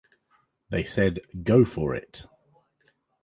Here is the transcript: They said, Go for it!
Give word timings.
They 0.69 0.83
said, 0.83 1.19
Go 1.43 1.63
for 1.63 1.93
it! 1.93 2.25